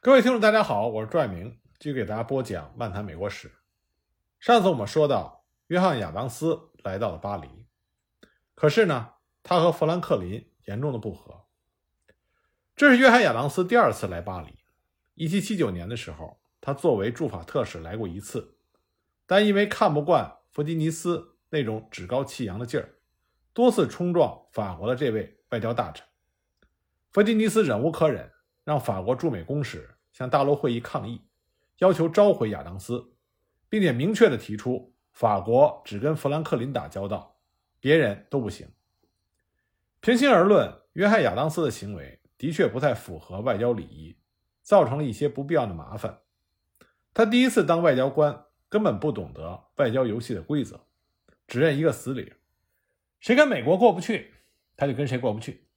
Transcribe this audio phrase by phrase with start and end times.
[0.00, 3.48] 各位听众，大家好，我是朱爱明，继续给大家播讲《漫谈美国史》。
[4.38, 7.66] 上次我们说到，约翰·亚当斯来到了巴黎，
[8.54, 11.46] 可是呢，他和富兰克林严重的不和。
[12.76, 14.60] 这是约翰·亚当斯第二次来巴黎。
[15.16, 18.58] 1779年的时候，他作为驻法特使来过一次，
[19.26, 22.94] 但因为看不惯弗吉尼斯那种趾高气扬的劲儿，
[23.52, 26.06] 多次冲撞法国的这位外交大臣。
[27.10, 28.30] 弗吉尼斯忍无可忍，
[28.66, 29.88] 让法国驻美公使。
[30.12, 31.20] 向大陆会议抗议，
[31.76, 33.12] 要求召回亚当斯，
[33.68, 37.36] 并且明确地提出，法国只跟富兰克林打交道，
[37.80, 38.66] 别人都不行。
[40.00, 44.16] 平心而论，约翰·亚当斯的行为的确不太符合外交礼仪，
[44.62, 46.20] 造成了一些不必要的麻烦。
[47.12, 50.80] 他第一次当外交官，根本不懂得外交游戏的规则，
[51.46, 52.32] 只认一个死理：
[53.20, 54.32] 谁跟美国过不去，
[54.78, 55.68] 他就跟谁过不去。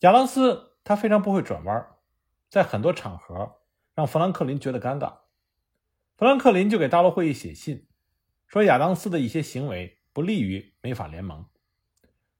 [0.00, 1.86] 亚当斯他非常不会转弯。
[2.50, 3.56] 在很多场合，
[3.94, 5.14] 让富兰克林觉得尴尬。
[6.16, 7.88] 富兰克林就给大陆会议写信，
[8.46, 11.44] 说亚当斯的一些行为不利于美法联盟。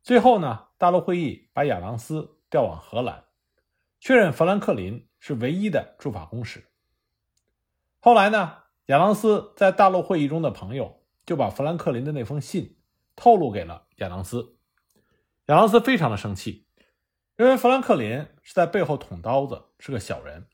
[0.03, 3.25] 最后呢，大陆会议把亚当斯调往荷兰，
[3.99, 6.69] 确认富兰克林是唯一的驻法公使。
[7.99, 12.77] 后来呢，亚当斯在大陆会议中的朋友就把富兰克林的那封信
[13.17, 14.57] 透露给了亚当斯，
[15.47, 16.64] 亚当斯非常的生气。
[17.37, 20.47] 认为富兰克林是在背后捅刀子，是个小人，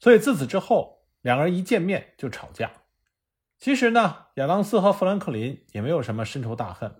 [0.00, 2.72] 所以自此之后，两个人一见面就吵架。
[3.56, 6.92] 其实呢，亚当斯和富兰克林也没有什么深仇大恨，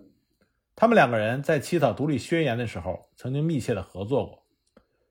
[0.73, 4.45] 他们两个人在起草独立宣言的时候曾经密切的合作过，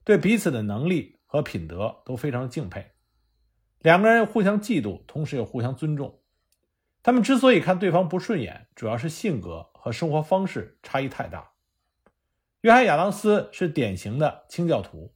[0.05, 2.93] 对彼此的能力和品德都非常敬佩。
[3.81, 6.23] 两个人互相嫉妒，同时又互相尊重。
[7.03, 11.52] 他们之所以看对方不顺眼，主要是性格和生活方式差异太大。
[12.63, 15.13] 约翰·亚当斯是典型的清教徒，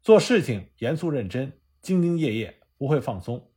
[0.00, 3.52] 做事情严肃认真、兢兢业业，不会放松。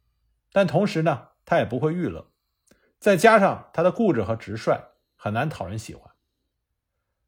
[0.52, 2.30] 但同时呢，他也不会娱乐。
[3.00, 4.78] 再加上他的固执和直率，
[5.16, 6.12] 很难讨人喜欢。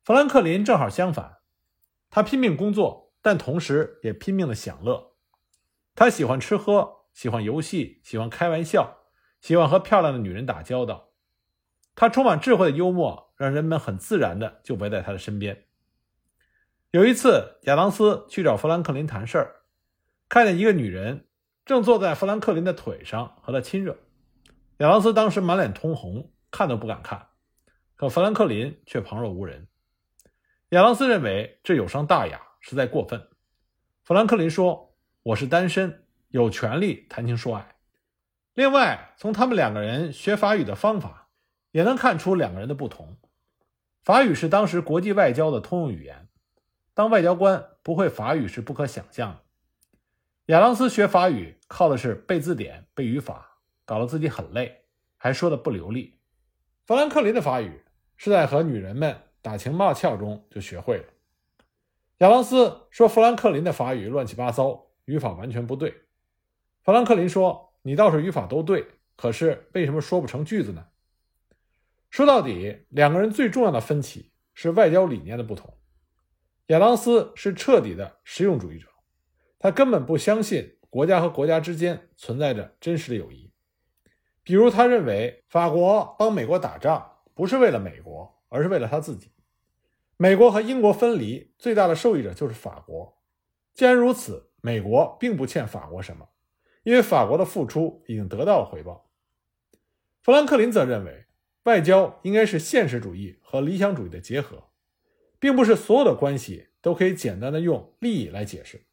[0.03, 1.37] 富兰克林正好相反，
[2.09, 5.15] 他拼命工作，但同时也拼命的享乐。
[5.95, 8.97] 他喜欢吃喝，喜欢游戏，喜欢开玩笑，
[9.39, 11.13] 喜欢和漂亮的女人打交道。
[11.95, 15.63] 他充满智慧的幽默，让人们很自然的就围在他的身边。
[16.95, 19.55] 有一次，亚当斯去找富兰克林谈事儿，
[20.29, 21.27] 看见一个女人
[21.65, 23.97] 正坐在富兰克林的腿上和他亲热。
[24.77, 27.27] 亚当斯当时满脸通红，看都不敢看。
[27.97, 29.67] 可富兰克林却旁若无人。
[30.69, 33.27] 亚当斯认为这有伤大雅，实在过分。
[34.05, 37.75] 富兰克林说：“我是单身，有权利谈情说爱。”
[38.55, 41.27] 另外，从他们两个人学法语的方法，
[41.71, 43.17] 也能看出两个人的不同。
[44.01, 46.29] 法语是当时国际外交的通用语言。
[46.95, 49.41] 当外交官不会法语是不可想象的。
[50.47, 54.85] 亚当斯学法语靠的是背字典、背语法，搞得自己很累，
[55.17, 56.17] 还说的不流利。
[56.85, 57.83] 富兰克林的法语
[58.15, 61.03] 是在和女人们打情骂俏中就学会了。
[62.19, 65.93] 亚当斯说富兰克林的法语乱七八糟，语法完全不对。
[66.81, 70.85] 富兰克林说：“你倒是语法都对，可是为什么说不成句子呢？”
[72.09, 75.73] 说到底，两个人最重要的分歧是外交理念的不同。
[76.67, 78.87] 亚当斯是彻底的实用主义者，
[79.59, 83.51] 他根本不相信国家和国家之间存在着真实的友谊。
[84.41, 89.31] 比如，他认为法国帮美国打仗不是为了美国，而是为了他自己。
[90.17, 93.15] 美国和英国分离，最大的受益者就是法国。
[93.73, 96.29] 既然如此，美国并不欠法国什么，
[96.83, 99.11] 因为法国的付出已经得到了回报。
[100.23, 101.25] 富兰克林则认为，
[101.63, 104.69] 外交应该是现实主义和理想主义的结合。
[105.45, 108.83] 并不是所有的关系都可以简单的用利益来解释，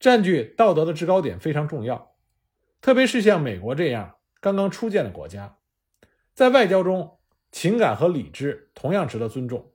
[0.00, 2.14] 占据道德的制高点非常重要，
[2.80, 5.58] 特别是像美国这样刚刚初建的国家，
[6.32, 7.18] 在外交中，
[7.52, 9.74] 情感和理智同样值得尊重。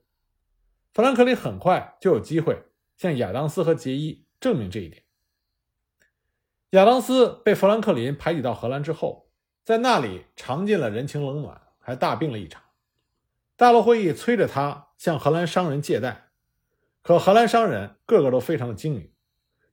[0.92, 2.64] 富兰克林很快就有机会
[2.96, 5.04] 向亚当斯和杰伊证明这一点。
[6.70, 9.30] 亚当斯被富兰克林排挤到荷兰之后，
[9.62, 12.60] 在那里尝尽了人情冷暖，还大病了一场。
[13.54, 16.30] 大陆会议催着他向荷兰商人借贷，
[17.02, 19.12] 可荷兰商人个个都非常的精明，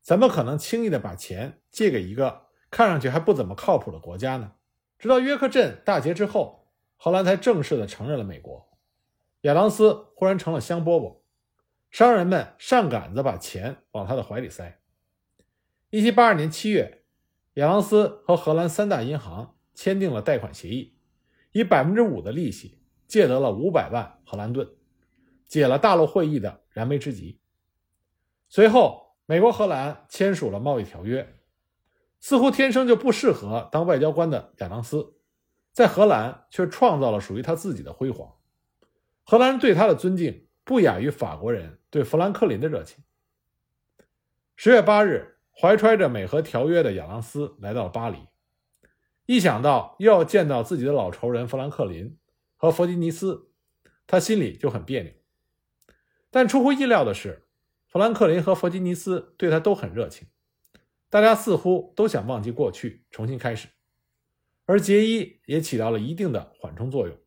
[0.02, 4.52] 怎么可能轻易的把钱借给一个看上去还不怎么靠谱的国家呢？
[5.00, 6.68] 直到约克镇大捷之后，
[6.98, 8.78] 荷兰才正式的承认了美国。
[9.44, 11.22] 亚当斯忽然成了香饽饽，
[11.90, 14.82] 商人们上杆子把钱往他的怀里塞。
[15.92, 17.06] 一七八二年七月，
[17.54, 20.98] 亚当斯和荷兰三大银行签订了贷款协议，
[21.54, 22.80] 以百分之五的利息。
[23.08, 24.70] 借得了五百万荷兰盾，
[25.52, 27.42] 解了大陆会议的燃眉之急。
[28.48, 31.36] 随后，美国、荷兰签署了贸易条约，
[32.22, 35.18] 似乎天生就不适合当外交官的亚当斯，
[35.74, 38.34] 在荷兰却创造了属于他自己的辉煌。
[39.26, 43.04] 荷兰人对他的尊敬不亚于法国人对富兰克林的热情。
[44.56, 48.20] 十月八日，怀揣着美荷条约的亚当斯来到了巴黎，
[49.26, 52.18] 一想到又要见到自己的老仇人富兰克林
[52.56, 53.52] 和弗吉尼斯，
[54.08, 55.12] 他心里就很别扭。
[56.32, 57.46] 但出乎意料的是。
[57.86, 60.30] 富兰克林和弗吉尼斯对他都很热情，
[61.10, 63.68] 大家似乎都想忘记过去，重新开始。
[64.66, 67.18] 而杰伊也起到了一定的缓冲作用。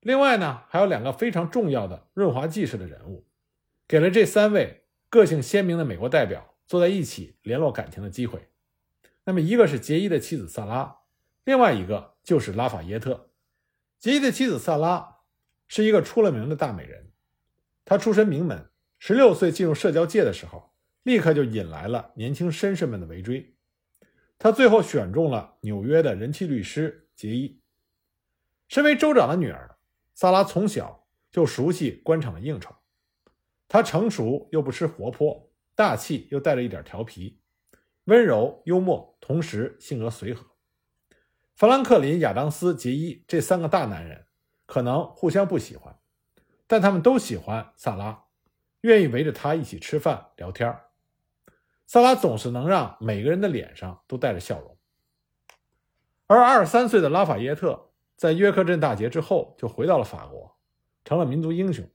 [0.00, 3.26] 另外呢，还有两个非常重要的润滑剂式的人物，
[3.88, 8.50] 给了这三位个性鲜明的美国代表坐在一起联络感情的机会。
[9.24, 10.98] 那么，一个是杰伊的妻子萨拉，
[11.44, 13.30] 另外一个就是拉法耶特。
[13.98, 15.20] 杰伊的妻子萨拉
[15.68, 17.11] 是一个出了名的大美人，
[17.84, 18.68] 他出身名门。
[18.98, 23.56] 十六岁进入社交界的时候，立刻就引来了年轻绅士们的围追。
[24.38, 27.60] 他最后选中了纽约的人气律师杰伊。
[28.68, 29.76] 身为州长的女儿，
[30.14, 32.74] 萨拉从小就熟悉官场的应酬。
[33.68, 37.40] 她成熟又不失活泼，大气又带着一点调皮，
[38.04, 40.46] 温柔幽默，同时性格随和。
[41.54, 44.26] 弗兰克林、亚当斯、杰伊这三个大男人
[44.66, 45.98] 可能互相不喜欢，
[46.72, 48.24] 但他们都喜欢萨拉。
[48.80, 50.74] 愿意围着他一起吃饭聊天
[51.84, 54.78] 萨拉总是能让每个人的脸上都带着笑容。
[56.26, 60.56] 而二十三岁的拉法耶特在约克镇大捷之后就回到了法国，
[61.04, 61.86] 成了民族英雄，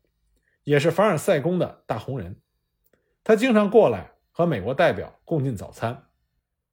[0.63, 2.39] 也是凡尔赛宫的大红人。
[3.24, 6.06] 他经常过来和美国代表共进早餐，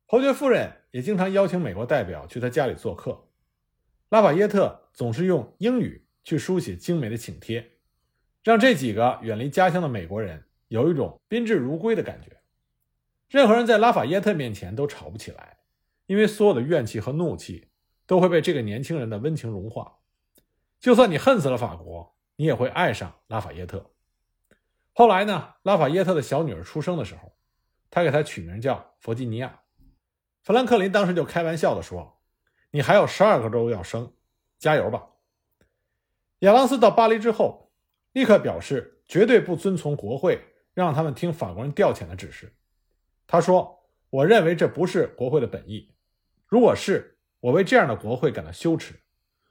[0.04, 3.30] 侯爵夫人也经常邀请美国代表去他家里做客。
[4.10, 7.70] 拉法耶特总是用英语去书写精美的请帖。
[8.44, 12.30] 让这几个远离家乡的美国人有一种宾至如归的感觉。
[13.30, 15.56] 任何人在拉法耶特面前都吵不起来，
[16.04, 17.70] 因为所有的怨气和怒气
[18.06, 19.96] 都会被这个年轻人的温情融化。
[20.78, 23.90] 就算你恨死了法国，你也会爱上拉法耶特。
[24.92, 27.32] 后来呢，拉法耶特的小女儿出生的时候，
[27.90, 29.62] 他给她取名叫弗吉尼亚。
[30.42, 32.20] 富兰克林当时就开玩笑地说
[32.72, 34.12] ：“你还有十二个州要生，
[34.58, 35.06] 加油吧。”
[36.40, 37.63] 亚当斯到巴黎之后。
[38.14, 40.40] 立刻表示绝对不遵从国会
[40.72, 42.54] 让他们听法国人调遣的指示。
[43.26, 45.94] 他说：“我认为这不是国会的本意。
[46.46, 48.94] 如果是，我为这样的国会感到羞耻。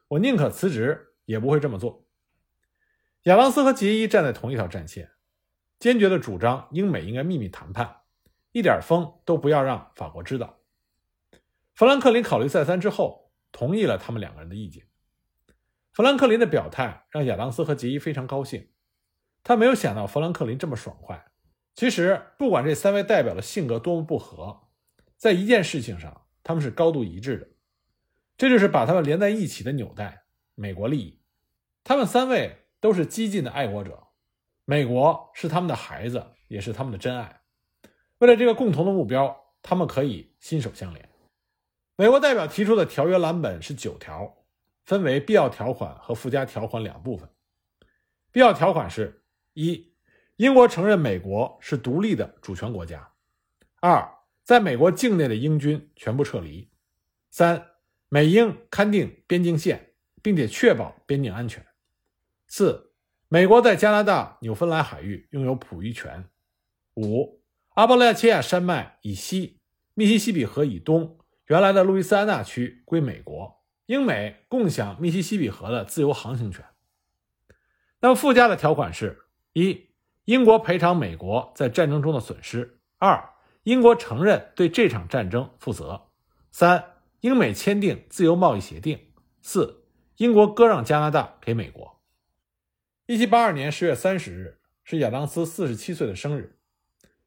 [0.08, 2.08] 我宁可辞职，也不会这么做。”
[3.24, 5.12] 亚当斯和杰伊站在同一条战线，
[5.78, 7.98] 坚决地主张英美应该秘密谈判，
[8.54, 10.60] 一点风都不要让法国知道。
[11.74, 14.88] 富兰克林考虑再三之后，同意了他们两个人的意见。
[15.94, 18.70] 富兰克林的表态让亚当斯和杰伊非常高兴，
[19.44, 21.24] 他没有想到富兰克林这么爽快。
[21.76, 24.70] 其实，不管这三位代表的性格多么不合，
[25.18, 27.48] 在一件事情上他们是高度一致的，
[28.38, 30.24] 这就是把他们连在一起的纽带——
[30.56, 31.22] 美国利益。
[31.84, 34.08] 他们三位都是激进的爱国者，
[34.66, 37.42] 美国是他们的孩子，也是他们的真爱。
[38.18, 41.08] 为了这个共同的目标，他们可以心手相连。
[41.96, 44.38] 美国代表提出的条约蓝本是九条。
[44.86, 47.30] 分为必要条款和附加条款两部分。
[48.32, 49.94] 必要条款是：一、
[50.38, 53.00] 英国承认美国是独立的主权国家；
[53.80, 54.10] 二、
[54.44, 56.68] 在美国境内的英军全部撤离；
[57.30, 57.66] 三、
[58.10, 61.64] 美英勘定边境线，并且确保边境安全；
[62.48, 62.94] 四、
[63.28, 66.24] 美国在加拿大纽芬兰海域拥有捕鱼权；
[66.96, 67.42] 五、
[67.76, 69.62] 阿巴拉契亚山脉以西、
[69.94, 73.63] 密西西比河以东原来的路易斯安那区归美国。
[73.86, 76.66] 英美共享密西西比河的自由航行权。
[78.00, 79.24] 那么附加的条款是：
[79.54, 79.90] 一、
[80.26, 86.10] 英国赔偿美国在战争中的损失；二、英国承认对这场战争负责；
[86.52, 88.98] 三、英美签订自由贸易协定；
[89.42, 89.86] 四、
[90.18, 92.02] 英国割让加拿大给美国。
[93.06, 96.58] 一七八二年十月三十日是亚当斯四十七岁的生日。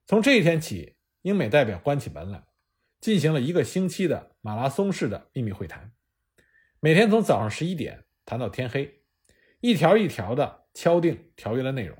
[0.07, 2.45] 从这一天起，英美代表关起门来，
[3.01, 5.93] 进行了一个星期的马拉松式的秘密会谈。
[6.81, 9.03] 每天从早上十一点谈到天黑，
[9.61, 11.97] 一条一条的敲定条约的内容。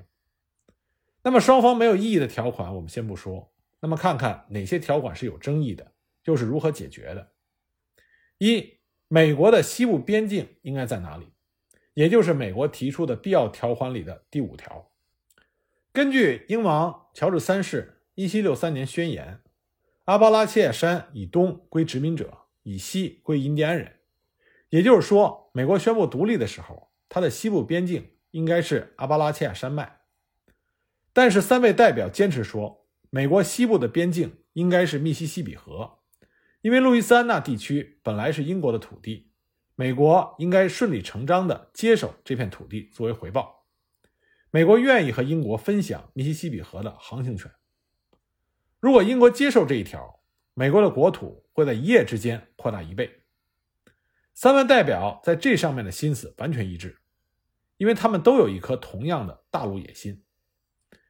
[1.23, 3.53] 那么双方没有异议的条款，我们先不说。
[3.79, 5.93] 那么看看哪些条款是有争议的，
[6.25, 7.33] 又是如何解决的？
[8.37, 11.33] 一、美国的西部边境应该在哪里？
[11.95, 14.91] 也就是美国提出的必要条款里的第五条。
[15.91, 19.41] 根据英王乔治三世一七六三年宣言，
[20.05, 23.96] 阿巴拉契亚山以东归殖民者，以西归印第安人。
[24.69, 30.01] 也就是说，美国宣布独立的时候，它的西部边境应该是阿巴拉契亚山脉。
[31.13, 35.99] 但是三位代表坚持说，美国西部的边境应该是密西西比河，
[36.61, 39.31] 因为路易斯安那地区本来是英国的土地，
[39.75, 43.65] 美国应该顺理成章地接手这片土地作为回报。
[44.51, 47.51] 美国愿意和英国分享密西西比河的航行权。
[48.79, 50.19] 如果英国接受这一条，
[50.53, 53.23] 美国的国土会在一夜之间扩大一倍。
[54.37, 57.01] 三位代表在这上面的心思完全一致，
[57.77, 60.23] 因为他们都有一颗同样的大陆野心。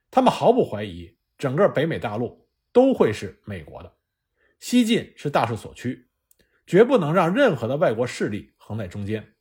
[0.09, 3.97] 他们毫不怀疑，整个北美大陆都会是美国的，
[4.59, 6.07] 西进是大势所趋，
[6.65, 9.35] 绝不能让任何的外国势力横在中间。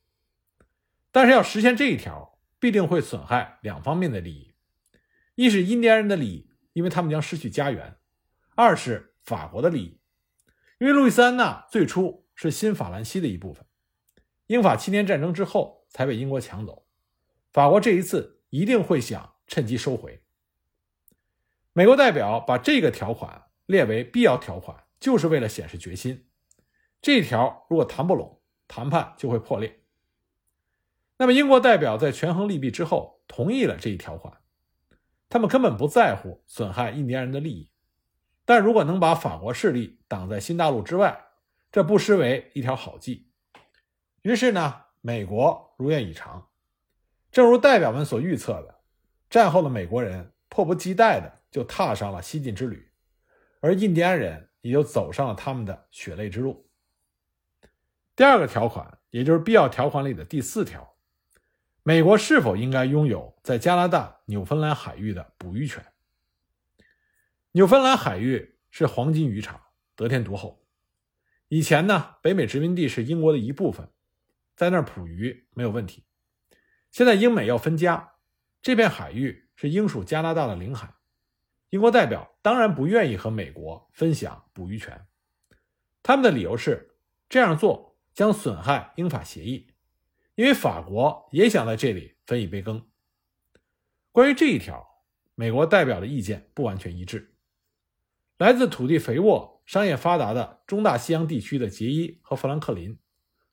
[1.13, 4.53] 但是要实现这一条，必定会损害两方面的利益：
[5.37, 7.93] 一是印第安人的利益，因为他们将失去家园；
[8.57, 10.01] 二是法国的利益，
[10.81, 13.65] 因为路易斯安那最初是新法兰西的一部分。
[14.47, 16.87] 英法七年战争之后才被英国抢走，
[17.53, 20.23] 法国这一次一定会想趁机收回。
[21.73, 26.29] 美国代表把这个条款列为必要条款，就是为了显示决心。
[27.03, 29.81] 这条如果谈不拢，谈判就会破裂。
[31.19, 34.41] 那么英国代表在权衡利弊之后同意了这一条款，
[35.29, 37.71] 他们根本不在乎损害印第安人的利益，
[38.45, 41.27] 但如果能把法国势力挡在新大陆之外，
[41.73, 43.26] 这不失为一条好计。
[44.27, 46.49] 于是呢，美国如愿以偿，
[47.31, 48.81] 正如代表们所预测的，
[49.31, 52.91] 战后的美国人迫不及待的就踏上了西进之旅，
[53.61, 56.69] 而印第安人也就走上了他们的血泪之路。
[58.17, 60.97] 第二个条款，也就是必要条款里的第四条，
[61.85, 65.87] 美国是否应该拥有在加拿大纽芬兰海域的捕鱼权？
[67.53, 69.61] 纽芬兰海域是黄金渔场，
[69.95, 70.67] 得天独厚。
[71.47, 73.89] 以前呢，北美殖民地是英国的一部分。
[74.57, 76.05] 在那儿捕鱼没有问题。
[76.91, 78.15] 现在英美要分家，
[78.63, 80.95] 这片海域是英属加拿大的领海，
[81.69, 85.07] 英国代表当然不愿意和美国分享捕鱼权。
[86.03, 86.97] 他们的理由是
[87.29, 89.75] 这样做将损害英法协议，
[90.37, 92.89] 因为法国也想在这里分一杯羹。
[94.11, 97.35] 关于这一条，美国代表的意见不完全一致。
[98.39, 102.99] 来自土地肥沃、商业发达的中大西洋地区的杰伊和富兰克林。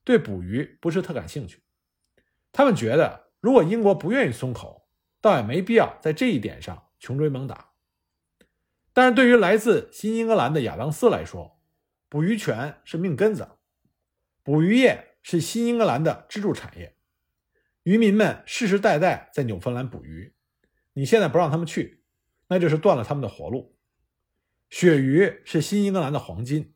[0.03, 1.63] 对捕鱼不是特感兴趣，
[2.51, 4.89] 他们觉得如果英国不愿意松口，
[5.21, 7.71] 倒也没必要在这一点上穷追猛打。
[8.91, 11.59] 但是对于来自新英格兰的亚当斯来说，
[12.09, 13.47] 捕鱼权是命根子，
[14.43, 16.95] 捕鱼业是新英格兰的支柱产业，
[17.83, 20.33] 渔民们世世代代在纽芬兰捕鱼，
[20.93, 22.03] 你现在不让他们去，
[22.49, 23.77] 那就是断了他们的活路。
[24.69, 26.75] 鳕鱼是新英格兰的黄金，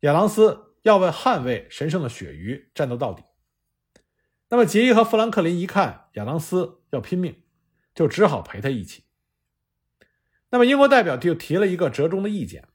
[0.00, 0.65] 亚当斯。
[0.86, 3.24] 要为捍卫神圣的鳕鱼战斗到底。
[4.50, 7.42] 那么杰伊和富兰克林一看亚当斯要拼命，
[7.92, 9.02] 就只好陪他一起。
[10.50, 12.68] 那么英国代表就提了一个折中的意见，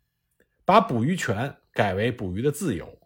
[0.66, 3.00] 把捕鱼权改为捕鱼的自由。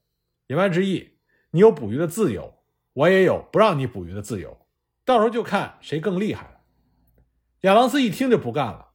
[0.47, 1.19] 言外之意，
[1.51, 4.67] 你有捕鱼的自由，我也有不让你捕鱼的自由，
[5.05, 6.61] 到时候就看谁更厉害了。
[7.61, 8.93] 亚当斯一听就不干了，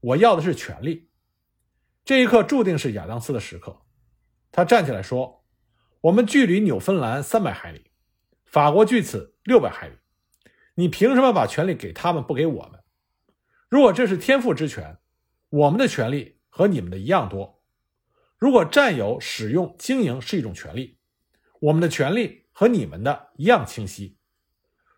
[0.00, 1.12] 我要的是权利。
[2.04, 3.82] 这一刻注定是亚当斯的时刻，
[4.50, 5.41] 他站起来说。
[6.02, 7.92] 我们距离纽芬兰三百海里，
[8.44, 9.94] 法国距此六百海里。
[10.74, 12.80] 你凭什么把权力给他们，不给我们？
[13.68, 14.98] 如果这是天赋之权，
[15.48, 17.62] 我们的权利和你们的一样多。
[18.36, 20.98] 如果占有、使用、经营是一种权利，
[21.60, 24.18] 我们的权利和你们的一样清晰。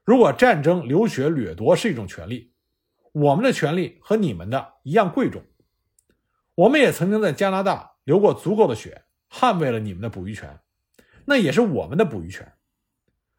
[0.05, 2.55] 如果战争、流血、掠夺是一种权利，
[3.13, 5.45] 我们的权利和你们的一样贵重。
[6.55, 10.59] 我们也曾经在加拿大流过足够的血，捍卫了你们的捕鱼权。
[11.27, 12.53] 那也是我们的捕鱼权。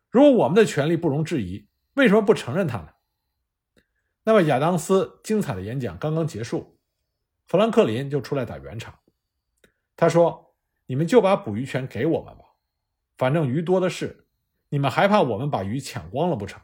[0.10, 2.90] 如果我们的权利不容置疑，为什么不承认它呢？
[4.24, 6.80] 那么亚当斯精彩的演讲刚刚结束，
[7.48, 8.98] 富兰克林就出来打圆场。
[9.96, 10.56] 他说
[10.88, 12.46] ：“你们就把捕鱼权给我们吧，
[13.18, 14.26] 反正鱼多的是，
[14.70, 16.62] 你们还怕我们把鱼抢光了不成？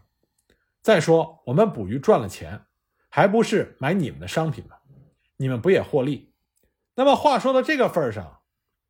[0.82, 2.66] 再说我们捕鱼赚了钱，
[3.10, 4.78] 还不是买你们的商品吗？
[5.38, 6.34] 你们不也获利？
[6.96, 8.42] 那么话说到这个份上，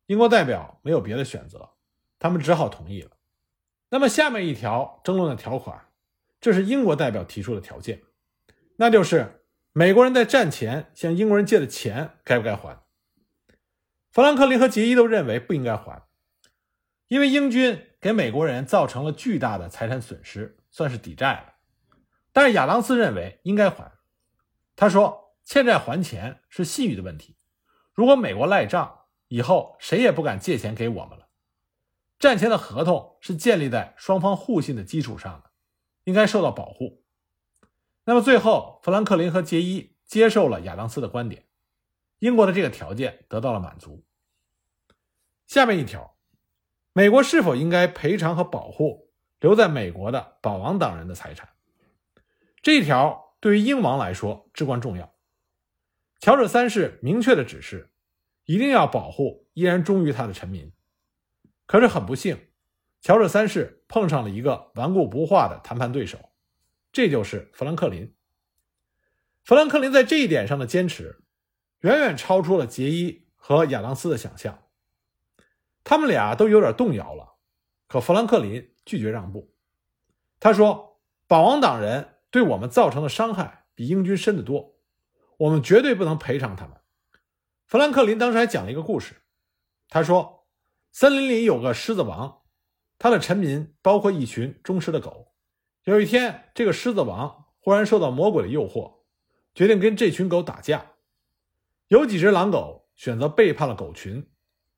[0.06, 1.70] 英国代表没有别的选择。”
[2.22, 3.10] 他们只好同意了。
[3.88, 5.88] 那么下面一条争论的条款，
[6.40, 8.00] 这是英国代表提出的条件，
[8.76, 12.80] 那就是美国人在战前向英国人借的钱该不该还？
[14.12, 16.04] 富兰克林和杰伊都认为不应该还，
[17.08, 21.54] 因为英军给美国人造成了巨大的财产损失，算是抵债了。
[22.32, 23.90] 但是亚当斯认为应该还。
[24.76, 27.36] 他说：“欠债还钱是信誉的问题，
[27.92, 31.21] 如果美国赖账，以后谁也不敢借钱给我们了。”
[32.22, 35.50] 战前的合同是建立在双方互信的基础上的，
[36.04, 37.02] 应该受到保护。
[38.04, 41.46] 那么最后，富兰克林和杰伊接受了亚当斯的观点，
[42.20, 44.04] 英国的这个条件得到了满足。
[45.48, 46.16] 下面一条，
[46.92, 49.10] 美国是否应该赔偿和保护
[49.40, 51.48] 留在美国的保王党人的财产？
[52.62, 55.12] 这一条对于英王来说至关重要。
[56.20, 57.90] 乔治三世明确的指示，
[58.44, 60.72] 一定要保护依然忠于他的臣民。
[61.66, 62.48] 可是很不幸，
[63.00, 66.30] 乔治三世碰上了一个顽固不化的谈判对手，
[66.92, 68.14] 这就是富兰克林。
[69.44, 71.22] 富兰克林在这一点上的坚持，
[71.80, 74.62] 远远超出了杰伊和亚当斯的想象。
[75.84, 77.34] 他们俩都有点动摇了，
[77.88, 79.52] 可富兰克林拒绝让步。
[80.38, 84.76] 他说：“保王党人对我们造成的伤害比英军深得多，
[85.38, 86.76] 我们绝对不能赔偿他们。”
[87.66, 89.22] 富兰克林当时还讲了一个故事，
[89.88, 90.41] 他说
[90.92, 92.42] ：“森林里有个狮子王，
[92.98, 95.32] 他的臣民包括一群忠实的狗。
[95.84, 99.00] 有一天，这个狮子王忽然受到魔鬼的诱惑。”
[99.54, 100.92] 决定跟这群狗打架，
[101.88, 104.26] 有几只狼狗选择背叛了狗群，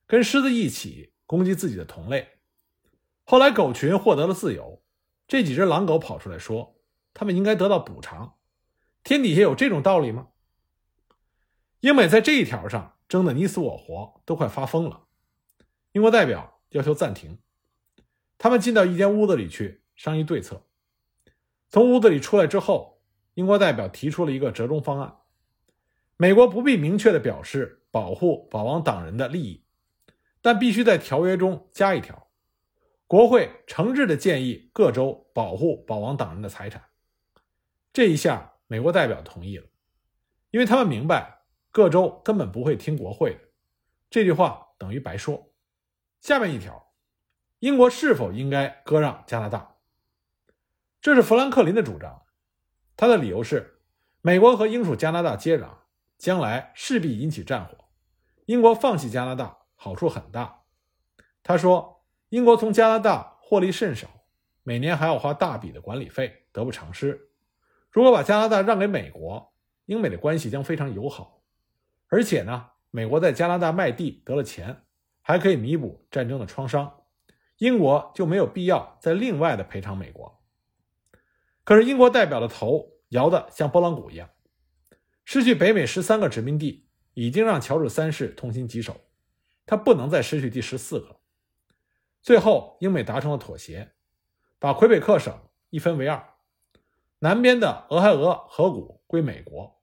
[0.04, 2.26] 跟狮子一起攻击自己的同类。
[3.22, 4.82] 后来狗群获得了自由，
[5.28, 6.74] 这几只狼狗跑出来说，
[7.12, 8.34] 他们应该得到补偿。
[9.04, 10.30] 天底下有这种道理吗？
[11.78, 15.03] 英美在这一条上争得你死我活，都快发疯了。
[15.94, 17.38] 英国代表要求暂停，
[18.38, 20.62] 他们进到一间屋子里去商议对策。
[21.70, 22.92] 从屋子里出来之后。
[23.34, 25.16] 英国代表提出了一个折中方案：
[26.16, 29.64] 美国不必明确的表示保护保王党人的利益，
[30.40, 32.28] 但必须在条约中加一条，
[33.08, 36.80] 国会诚挚的建议各州保护保王党人的财产。
[37.92, 39.66] 这一下，美国代表同意了，
[40.52, 41.40] 因为他们明白
[41.72, 43.40] 各州根本不会听国会的。
[44.10, 45.52] 这句话等于白说。
[46.24, 46.90] 下面一条，
[47.58, 49.76] 英国是否应该割让加拿大？
[51.02, 52.22] 这是富兰克林的主张。
[52.96, 53.82] 他的理由是，
[54.22, 55.68] 美国和英属加拿大接壤，
[56.16, 57.76] 将来势必引起战火。
[58.46, 60.62] 英国放弃加拿大好处很大。
[61.42, 64.08] 他说，英国从加拿大获利甚少，
[64.62, 67.32] 每年还要花大笔的管理费，得不偿失。
[67.90, 69.52] 如果把加拿大让给美国，
[69.84, 71.42] 英美的关系将非常友好。
[72.08, 74.86] 而且呢，美国在加拿大卖地得了钱，
[75.26, 77.02] 还可以弥补战争的创伤，
[77.56, 80.38] 英国就没有必要再另外的赔偿美国。
[81.64, 84.28] 可是英国代表的头摇得像拨浪鼓一样，
[85.24, 89.00] 失去北美十三个殖民地已经让乔治三世痛心疾首，
[89.64, 91.16] 他不能再失去第十四个。
[92.20, 93.92] 最后，英美达成了妥协，
[94.58, 95.34] 把魁北克省
[95.70, 96.34] 一分为二，
[97.20, 99.80] 南边的俄亥俄河谷归美国，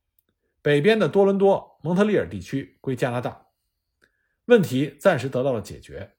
[0.61, 3.47] 北边的多伦多、蒙特利尔地区归加拿大。
[4.51, 6.11] 问题暂时得到了解决，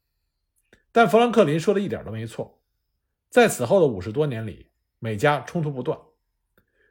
[0.91, 2.63] 但富兰克林说的一点都没错，
[3.29, 4.71] 在此后的五十多年里。
[4.99, 5.99] 美加冲突不断，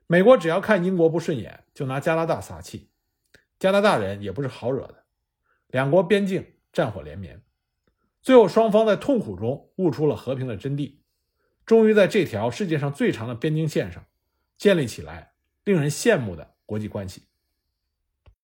[0.05, 2.91] 美国只要看英国不顺眼，就拿加拿大撒气。
[3.57, 5.05] 加拿大人也不是好惹的，
[5.67, 7.41] 两国边境战火连绵，
[8.21, 10.97] 最后双方在痛苦中悟出了和平的真谛，
[11.65, 14.05] 终于在这条世界上最长的边境线上
[14.57, 15.31] 建立起来
[15.63, 17.23] 令人羡慕的国际关系。